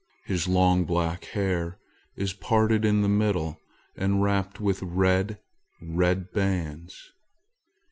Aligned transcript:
His 0.25 0.47
long 0.47 0.83
black 0.85 1.25
hair 1.25 1.77
is 2.15 2.33
parted 2.33 2.85
in 2.85 3.03
the 3.03 3.07
middle 3.07 3.59
and 3.95 4.23
wrapped 4.23 4.59
with 4.59 4.81
red, 4.81 5.39
red 5.79 6.31
bands. 6.31 7.11